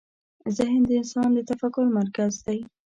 [0.57, 2.59] ذهن د انسان د تفکر مرکز دی.